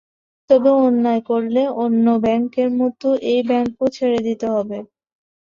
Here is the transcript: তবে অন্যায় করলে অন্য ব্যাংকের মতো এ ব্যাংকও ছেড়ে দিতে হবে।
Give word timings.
তবে 0.49 0.69
অন্যায় 0.79 1.21
করলে 1.29 1.61
অন্য 1.83 2.05
ব্যাংকের 2.23 2.69
মতো 2.79 3.07
এ 3.27 3.45
ব্যাংকও 3.49 3.85
ছেড়ে 3.95 4.19
দিতে 4.27 4.47
হবে। 4.55 4.77